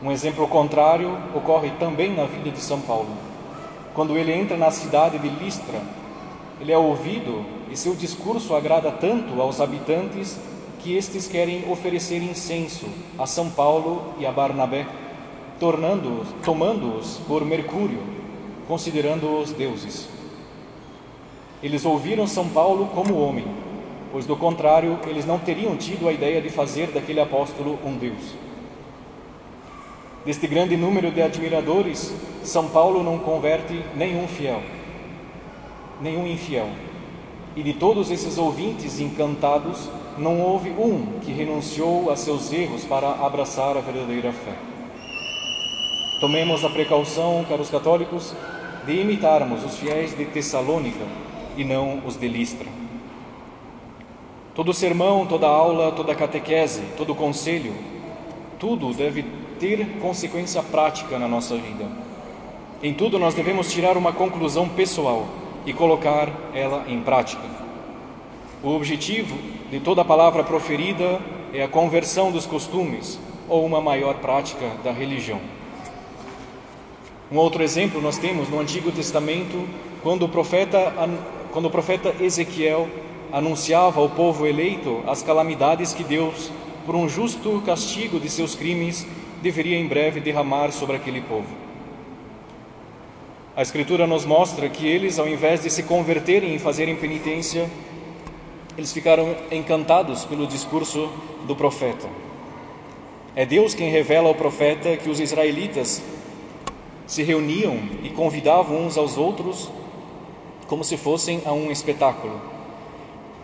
Um 0.02 0.10
exemplo 0.10 0.48
contrário 0.48 1.18
ocorre 1.36 1.72
também 1.72 2.16
na 2.16 2.24
vida 2.24 2.50
de 2.50 2.62
São 2.62 2.80
Paulo. 2.80 3.35
Quando 3.96 4.18
ele 4.18 4.34
entra 4.34 4.58
na 4.58 4.70
cidade 4.70 5.18
de 5.18 5.30
Listra, 5.30 5.82
ele 6.60 6.72
é 6.72 6.78
ouvido 6.78 7.46
e 7.72 7.78
seu 7.78 7.96
discurso 7.96 8.54
agrada 8.54 8.92
tanto 8.92 9.42
aos 9.42 9.62
habitantes 9.62 10.38
que 10.80 10.96
estes 10.98 11.28
querem 11.28 11.72
oferecer 11.72 12.22
incenso 12.22 12.88
a 13.18 13.26
São 13.26 13.50
Paulo 13.50 14.14
e 14.20 14.26
a 14.26 14.32
Barnabé, 14.34 14.86
tornando-os, 15.62 16.28
tomando-os 16.44 17.22
por 17.26 17.46
Mercúrio, 17.46 18.04
considerando-os 18.68 19.54
deuses. 19.54 20.10
Eles 21.64 21.86
ouviram 21.86 22.28
São 22.28 22.50
Paulo 22.50 22.88
como 22.94 23.18
homem, 23.18 23.48
pois 24.12 24.26
do 24.26 24.36
contrário 24.36 25.00
eles 25.08 25.26
não 25.26 25.40
teriam 25.40 25.78
tido 25.78 26.10
a 26.10 26.12
ideia 26.12 26.42
de 26.42 26.50
fazer 26.50 26.92
daquele 26.92 27.22
apóstolo 27.22 27.80
um 27.86 27.94
deus. 27.94 28.36
Deste 30.26 30.48
grande 30.48 30.76
número 30.76 31.12
de 31.12 31.22
admiradores, 31.22 32.12
São 32.44 32.68
Paulo 32.68 33.04
não 33.04 33.20
converte 33.20 33.80
nenhum 33.96 34.28
fiel, 34.28 34.60
nenhum 36.02 36.26
infiel. 36.26 36.68
E 37.56 37.62
de 37.62 37.74
todos 37.74 38.10
esses 38.10 38.36
ouvintes 38.40 39.00
encantados, 39.00 39.88
não 40.18 40.42
houve 40.42 40.72
um 40.72 41.20
que 41.22 41.32
renunciou 41.32 42.10
a 42.10 42.16
seus 42.16 42.52
erros 42.52 42.84
para 42.84 43.12
abraçar 43.12 43.78
a 43.78 43.82
verdadeira 43.82 44.32
fé. 44.32 44.54
Tomemos 46.20 46.66
a 46.66 46.72
precaução, 46.72 47.46
caros 47.48 47.70
católicos, 47.70 48.34
de 48.84 49.00
imitarmos 49.00 49.64
os 49.64 49.78
fiéis 49.78 50.18
de 50.18 50.26
Tessalônica 50.26 51.06
e 51.56 51.64
não 51.64 52.02
os 52.04 52.18
de 52.18 52.28
Listra. 52.28 52.68
Todo 54.56 54.74
sermão, 54.74 55.28
toda 55.28 55.46
aula, 55.46 55.92
toda 55.92 56.16
catequese, 56.16 56.82
todo 56.98 57.14
conselho, 57.14 57.76
tudo 58.58 58.92
deve 58.92 59.45
ter 59.66 59.98
consequência 60.00 60.62
prática 60.62 61.18
na 61.18 61.28
nossa 61.28 61.56
vida. 61.56 61.88
Em 62.84 62.94
tudo 62.94 63.18
nós 63.18 63.34
devemos 63.34 63.72
tirar 63.72 63.98
uma 63.98 64.14
conclusão 64.14 64.70
pessoal 64.70 65.26
e 65.66 65.74
colocar 65.74 66.30
ela 66.54 66.86
em 66.88 67.02
prática. 67.02 67.42
O 68.62 68.70
objetivo 68.70 69.36
de 69.72 69.80
toda 69.80 70.06
palavra 70.06 70.44
proferida 70.44 71.20
é 71.52 71.64
a 71.64 71.68
conversão 71.68 72.32
dos 72.32 72.46
costumes 72.46 73.20
ou 73.50 73.66
uma 73.66 73.82
maior 73.82 74.16
prática 74.16 74.70
da 74.84 74.92
religião. 74.92 75.42
Um 77.32 77.38
outro 77.38 77.64
exemplo 77.64 78.00
nós 78.00 78.20
temos 78.20 78.48
no 78.48 78.60
Antigo 78.60 78.92
Testamento, 78.92 79.68
quando 80.04 80.26
o 80.26 80.30
profeta, 80.30 80.94
quando 81.52 81.66
o 81.66 81.72
profeta 81.72 82.14
Ezequiel 82.20 82.88
anunciava 83.34 84.00
ao 84.00 84.10
povo 84.10 84.46
eleito 84.46 85.02
as 85.08 85.24
calamidades 85.24 85.92
que 85.92 86.04
Deus, 86.04 86.52
por 86.86 86.96
um 86.96 87.10
justo 87.10 87.64
castigo 87.66 88.20
de 88.20 88.30
seus 88.30 88.54
crimes, 88.54 89.08
deveria 89.42 89.78
em 89.78 89.88
breve 89.88 90.20
derramar 90.20 90.72
sobre 90.72 90.96
aquele 90.96 91.22
povo. 91.22 91.66
A 93.56 93.62
Escritura 93.62 94.06
nos 94.06 94.26
mostra 94.26 94.68
que 94.68 94.86
eles, 94.86 95.18
ao 95.18 95.28
invés 95.28 95.62
de 95.62 95.70
se 95.70 95.84
converterem 95.84 96.56
e 96.56 96.60
fazerem 96.60 96.96
penitência, 96.96 97.70
eles 98.78 98.92
ficaram 98.92 99.34
encantados 99.50 100.26
pelo 100.26 100.46
discurso 100.46 101.10
do 101.48 101.56
profeta. 101.56 102.08
É 103.36 103.46
Deus 103.46 103.74
quem 103.74 103.90
revela 103.90 104.28
ao 104.28 104.36
profeta 104.36 104.98
que 104.98 105.10
os 105.10 105.20
israelitas 105.20 106.02
se 107.08 107.24
reuniam 107.24 107.78
e 108.04 108.10
convidavam 108.10 108.86
uns 108.86 108.98
aos 108.98 109.18
outros 109.18 109.70
como 110.68 110.84
se 110.84 110.98
fossem 110.98 111.42
a 111.46 111.54
um 111.54 111.72
espetáculo. 111.72 112.42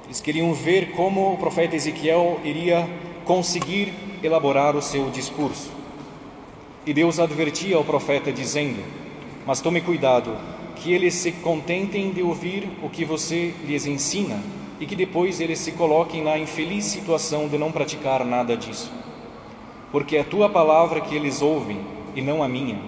Eles 0.05 0.19
queriam 0.19 0.53
ver 0.53 0.91
como 0.91 1.33
o 1.33 1.37
profeta 1.37 1.75
Ezequiel 1.75 2.39
iria 2.43 2.85
conseguir 3.23 3.93
elaborar 4.21 4.75
o 4.75 4.81
seu 4.81 5.09
discurso. 5.09 5.80
E 6.85 6.93
Deus 6.93 7.19
advertia 7.19 7.75
ao 7.75 7.83
profeta, 7.83 8.31
dizendo: 8.31 8.83
Mas 9.45 9.61
tome 9.61 9.81
cuidado, 9.81 10.35
que 10.75 10.91
eles 10.91 11.13
se 11.13 11.31
contentem 11.31 12.11
de 12.11 12.23
ouvir 12.23 12.67
o 12.81 12.89
que 12.89 13.05
você 13.05 13.53
lhes 13.63 13.85
ensina 13.85 14.39
e 14.79 14.85
que 14.87 14.95
depois 14.95 15.39
eles 15.39 15.59
se 15.59 15.73
coloquem 15.73 16.23
na 16.23 16.39
infeliz 16.39 16.85
situação 16.85 17.47
de 17.47 17.55
não 17.55 17.71
praticar 17.71 18.25
nada 18.25 18.57
disso. 18.57 18.91
Porque 19.91 20.17
é 20.17 20.21
a 20.21 20.25
tua 20.25 20.49
palavra 20.49 21.01
que 21.01 21.13
eles 21.15 21.43
ouvem 21.43 21.79
e 22.15 22.21
não 22.21 22.41
a 22.41 22.47
minha. 22.47 22.79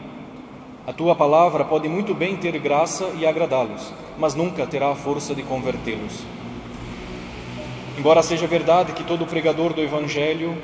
A 0.87 0.91
tua 0.91 1.13
palavra 1.15 1.63
pode 1.63 1.87
muito 1.87 2.15
bem 2.15 2.35
ter 2.35 2.57
graça 2.57 3.11
e 3.19 3.27
agradá-los, 3.27 3.93
mas 4.17 4.33
nunca 4.33 4.65
terá 4.65 4.89
a 4.89 4.95
força 4.95 5.35
de 5.35 5.43
convertê-los. 5.43 6.23
Embora 7.95 8.23
seja 8.23 8.47
verdade 8.47 8.93
que 8.93 9.03
todo 9.03 9.27
pregador 9.27 9.71
do 9.71 9.81
Evangelho, 9.81 10.57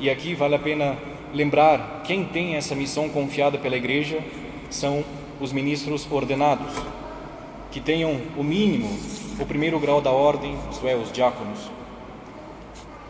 e 0.00 0.10
aqui 0.10 0.34
vale 0.34 0.56
a 0.56 0.58
pena 0.58 0.98
lembrar 1.34 2.02
quem 2.04 2.24
tem 2.24 2.54
essa 2.54 2.74
missão 2.74 3.08
confiada 3.08 3.58
pela 3.58 3.76
igreja 3.76 4.20
são 4.70 5.04
os 5.40 5.52
ministros 5.52 6.06
ordenados, 6.10 6.72
que 7.72 7.80
tenham 7.80 8.20
o 8.36 8.42
mínimo, 8.44 8.88
o 9.40 9.44
primeiro 9.44 9.78
grau 9.80 10.00
da 10.00 10.10
ordem, 10.10 10.56
isto 10.70 10.86
é, 10.86 10.94
os 10.94 11.10
diáconos. 11.10 11.58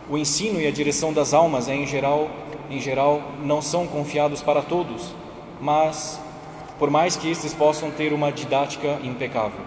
O 0.09 0.17
ensino 0.17 0.59
e 0.59 0.65
a 0.65 0.71
direção 0.71 1.13
das 1.13 1.33
almas 1.33 1.69
é 1.69 1.75
em 1.75 1.85
geral, 1.85 2.29
em 2.69 2.79
geral 2.79 3.21
não 3.43 3.61
são 3.61 3.85
confiados 3.85 4.41
para 4.41 4.63
todos, 4.63 5.13
mas 5.61 6.19
por 6.79 6.89
mais 6.89 7.15
que 7.15 7.29
estes 7.29 7.53
possam 7.53 7.91
ter 7.91 8.11
uma 8.11 8.31
didática 8.31 8.99
impecável. 9.03 9.61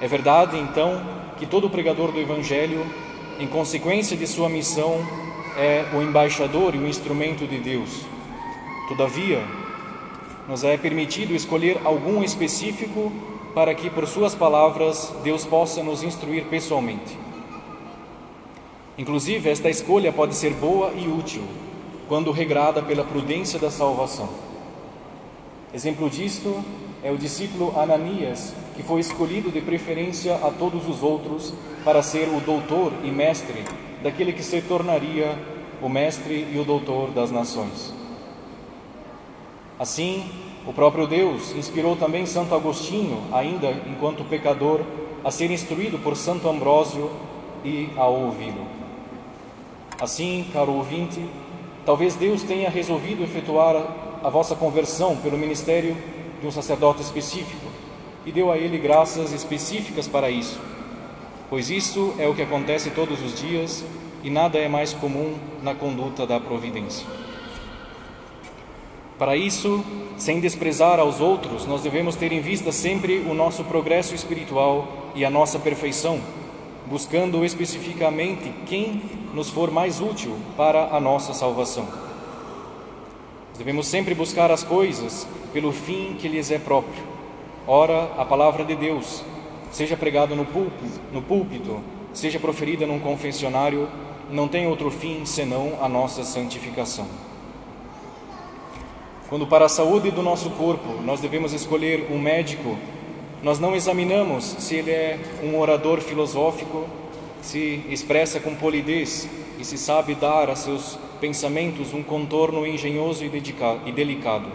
É 0.00 0.08
verdade, 0.08 0.58
então, 0.58 1.00
que 1.38 1.46
todo 1.46 1.70
pregador 1.70 2.10
do 2.10 2.20
Evangelho, 2.20 2.84
em 3.38 3.46
consequência 3.46 4.16
de 4.16 4.26
sua 4.26 4.48
missão, 4.48 5.00
é 5.56 5.84
o 5.94 6.02
embaixador 6.02 6.74
e 6.74 6.78
o 6.78 6.86
instrumento 6.86 7.46
de 7.46 7.58
Deus. 7.58 8.02
Todavia, 8.88 9.42
nos 10.48 10.64
é 10.64 10.76
permitido 10.76 11.34
escolher 11.34 11.80
algum 11.84 12.22
específico 12.22 13.12
para 13.54 13.74
que, 13.74 13.88
por 13.88 14.06
suas 14.06 14.34
palavras, 14.34 15.14
Deus 15.22 15.44
possa 15.44 15.82
nos 15.82 16.02
instruir 16.02 16.44
pessoalmente. 16.46 17.16
Inclusive, 18.98 19.48
esta 19.48 19.70
escolha 19.70 20.12
pode 20.12 20.34
ser 20.34 20.52
boa 20.54 20.92
e 20.92 21.08
útil 21.08 21.42
quando 22.08 22.30
regrada 22.30 22.82
pela 22.82 23.04
prudência 23.04 23.58
da 23.58 23.70
salvação. 23.70 24.28
Exemplo 25.72 26.10
disto 26.10 26.62
é 27.02 27.10
o 27.10 27.16
discípulo 27.16 27.78
Ananias, 27.78 28.54
que 28.76 28.82
foi 28.82 29.00
escolhido 29.00 29.50
de 29.50 29.60
preferência 29.60 30.34
a 30.36 30.50
todos 30.50 30.88
os 30.88 31.02
outros 31.02 31.54
para 31.84 32.02
ser 32.02 32.28
o 32.28 32.40
doutor 32.40 32.92
e 33.02 33.10
mestre 33.10 33.64
daquele 34.04 34.34
que 34.34 34.42
se 34.42 34.60
tornaria 34.60 35.34
o 35.80 35.88
mestre 35.88 36.46
e 36.52 36.58
o 36.58 36.64
doutor 36.64 37.10
das 37.10 37.30
nações. 37.30 37.90
Assim, 39.78 40.30
o 40.66 40.74
próprio 40.74 41.06
Deus 41.06 41.56
inspirou 41.56 41.96
também 41.96 42.26
Santo 42.26 42.54
Agostinho, 42.54 43.22
ainda 43.32 43.70
enquanto 43.86 44.22
pecador, 44.24 44.82
a 45.24 45.30
ser 45.30 45.50
instruído 45.50 45.98
por 45.98 46.16
Santo 46.16 46.46
Ambrósio 46.50 47.10
e 47.64 47.88
a 47.96 48.06
ouvi-lo. 48.06 48.66
Assim, 49.98 50.50
caro 50.52 50.72
ouvinte, 50.72 51.24
talvez 51.86 52.14
Deus 52.14 52.42
tenha 52.42 52.68
resolvido 52.68 53.24
efetuar 53.24 53.74
a 54.22 54.28
vossa 54.28 54.54
conversão 54.54 55.16
pelo 55.16 55.38
ministério 55.38 55.96
de 56.42 56.46
um 56.46 56.50
sacerdote 56.50 57.00
específico 57.00 57.66
e 58.26 58.30
deu 58.30 58.52
a 58.52 58.58
ele 58.58 58.76
graças 58.76 59.32
específicas 59.32 60.06
para 60.06 60.28
isso, 60.28 60.60
pois 61.48 61.70
isso 61.70 62.14
é 62.18 62.28
o 62.28 62.34
que 62.34 62.42
acontece 62.42 62.90
todos 62.90 63.22
os 63.22 63.38
dias 63.38 63.84
e 64.22 64.30
nada 64.30 64.58
é 64.58 64.68
mais 64.68 64.92
comum 64.92 65.34
na 65.62 65.74
conduta 65.74 66.26
da 66.26 66.40
providência. 66.40 67.06
Para 69.18 69.36
isso, 69.36 69.84
sem 70.16 70.40
desprezar 70.40 70.98
aos 70.98 71.20
outros, 71.20 71.66
nós 71.66 71.82
devemos 71.82 72.16
ter 72.16 72.32
em 72.32 72.40
vista 72.40 72.72
sempre 72.72 73.18
o 73.18 73.34
nosso 73.34 73.62
progresso 73.64 74.14
espiritual 74.14 75.12
e 75.14 75.24
a 75.24 75.30
nossa 75.30 75.58
perfeição, 75.58 76.20
buscando 76.86 77.44
especificamente 77.44 78.52
quem 78.66 79.00
nos 79.32 79.50
for 79.50 79.70
mais 79.70 80.00
útil 80.00 80.36
para 80.56 80.88
a 80.94 81.00
nossa 81.00 81.32
salvação. 81.32 81.86
Devemos 83.56 83.86
sempre 83.86 84.14
buscar 84.14 84.50
as 84.50 84.64
coisas 84.64 85.28
pelo 85.52 85.70
fim 85.70 86.16
que 86.18 86.26
lhes 86.26 86.50
é 86.50 86.58
próprio. 86.58 87.04
Ora, 87.66 88.10
a 88.18 88.24
palavra 88.24 88.64
de 88.64 88.74
Deus, 88.74 89.22
seja 89.74 89.96
pregada 89.96 90.36
no 90.36 90.46
no 91.12 91.20
púlpito, 91.20 91.80
seja 92.12 92.38
proferida 92.38 92.86
num 92.86 93.00
confessionário, 93.00 93.88
não 94.30 94.46
tem 94.46 94.68
outro 94.68 94.88
fim 94.88 95.26
senão 95.26 95.78
a 95.82 95.88
nossa 95.88 96.22
santificação. 96.22 97.08
Quando 99.28 99.48
para 99.48 99.64
a 99.64 99.68
saúde 99.68 100.12
do 100.12 100.22
nosso 100.22 100.50
corpo 100.50 101.02
nós 101.02 101.20
devemos 101.20 101.52
escolher 101.52 102.06
um 102.08 102.20
médico, 102.20 102.78
nós 103.42 103.58
não 103.58 103.74
examinamos 103.74 104.44
se 104.44 104.76
ele 104.76 104.92
é 104.92 105.18
um 105.42 105.58
orador 105.58 106.00
filosófico, 106.00 106.86
se 107.42 107.84
expressa 107.88 108.38
com 108.38 108.54
polidez 108.54 109.28
e 109.58 109.64
se 109.64 109.76
sabe 109.76 110.14
dar 110.14 110.50
a 110.50 110.54
seus 110.54 110.96
pensamentos 111.20 111.92
um 111.92 112.02
contorno 112.02 112.64
engenhoso 112.64 113.24
e 113.24 113.92
delicado. 113.92 114.46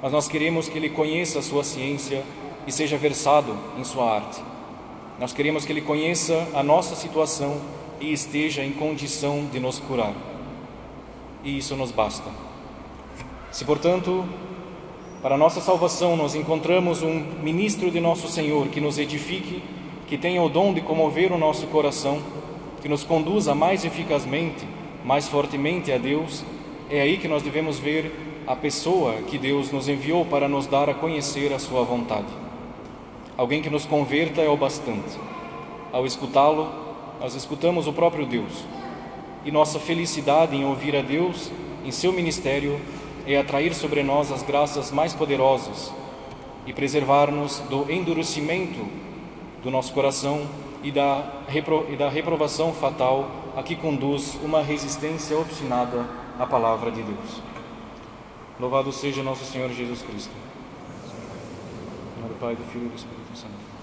Mas 0.00 0.12
nós 0.12 0.28
queremos 0.28 0.68
que 0.68 0.78
ele 0.78 0.90
conheça 0.90 1.40
a 1.40 1.42
sua 1.42 1.64
ciência 1.64 2.22
e 2.66 2.72
seja 2.72 2.96
versado 2.96 3.56
em 3.78 3.84
sua 3.84 4.14
arte. 4.14 4.40
Nós 5.18 5.32
queremos 5.32 5.64
que 5.64 5.72
ele 5.72 5.80
conheça 5.80 6.46
a 6.54 6.62
nossa 6.62 6.94
situação 6.94 7.60
e 8.00 8.12
esteja 8.12 8.64
em 8.64 8.72
condição 8.72 9.46
de 9.52 9.60
nos 9.60 9.78
curar. 9.78 10.12
E 11.42 11.58
isso 11.58 11.76
nos 11.76 11.90
basta. 11.90 12.30
Se, 13.52 13.64
portanto, 13.64 14.24
para 15.22 15.36
nossa 15.36 15.60
salvação 15.60 16.16
nós 16.16 16.34
encontramos 16.34 17.02
um 17.02 17.20
ministro 17.42 17.90
de 17.90 18.00
nosso 18.00 18.28
Senhor 18.28 18.68
que 18.68 18.80
nos 18.80 18.98
edifique, 18.98 19.62
que 20.06 20.18
tenha 20.18 20.42
o 20.42 20.48
dom 20.48 20.74
de 20.74 20.80
comover 20.80 21.32
o 21.32 21.38
nosso 21.38 21.66
coração, 21.68 22.20
que 22.82 22.88
nos 22.88 23.04
conduza 23.04 23.54
mais 23.54 23.84
eficazmente 23.84 24.66
mais 25.04 25.28
fortemente 25.28 25.92
a 25.92 25.98
Deus, 25.98 26.42
é 26.90 27.02
aí 27.02 27.18
que 27.18 27.28
nós 27.28 27.42
devemos 27.42 27.78
ver 27.78 28.10
a 28.46 28.56
pessoa 28.56 29.16
que 29.28 29.36
Deus 29.36 29.70
nos 29.70 29.88
enviou 29.88 30.24
para 30.24 30.48
nos 30.48 30.66
dar 30.66 30.88
a 30.88 30.94
conhecer 30.94 31.52
a 31.52 31.58
Sua 31.58 31.84
vontade. 31.84 32.43
Alguém 33.36 33.60
que 33.60 33.70
nos 33.70 33.84
converta 33.84 34.40
é 34.40 34.48
o 34.48 34.56
bastante. 34.56 35.18
Ao 35.92 36.06
escutá-lo, 36.06 36.72
nós 37.20 37.34
escutamos 37.34 37.88
o 37.88 37.92
próprio 37.92 38.24
Deus. 38.24 38.64
E 39.44 39.50
nossa 39.50 39.80
felicidade 39.80 40.54
em 40.54 40.64
ouvir 40.64 40.94
a 40.94 41.02
Deus 41.02 41.50
em 41.84 41.90
seu 41.90 42.12
ministério 42.12 42.80
é 43.26 43.36
atrair 43.36 43.74
sobre 43.74 44.04
nós 44.04 44.30
as 44.30 44.42
graças 44.42 44.92
mais 44.92 45.12
poderosas 45.12 45.92
e 46.64 46.72
preservar-nos 46.72 47.58
do 47.68 47.90
endurecimento 47.90 48.86
do 49.62 49.70
nosso 49.70 49.92
coração 49.92 50.46
e 50.82 50.92
da, 50.92 51.42
repro, 51.48 51.86
e 51.90 51.96
da 51.96 52.08
reprovação 52.08 52.72
fatal 52.72 53.28
a 53.56 53.62
que 53.62 53.74
conduz 53.74 54.38
uma 54.44 54.62
resistência 54.62 55.36
obstinada 55.36 56.06
à 56.38 56.46
palavra 56.46 56.90
de 56.90 57.02
Deus. 57.02 57.42
Louvado 58.60 58.92
seja 58.92 59.22
nosso 59.22 59.44
Senhor 59.44 59.70
Jesus 59.70 60.02
Cristo. 60.02 60.32
Em 62.18 62.34
Pai, 62.38 62.54
do 62.54 62.64
Filho 62.64 62.86
e 62.86 62.88
do 62.88 62.94
Espírito 62.94 63.23
Santo. 63.34 63.73